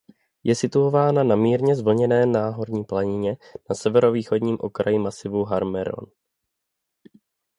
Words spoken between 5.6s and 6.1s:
Meron.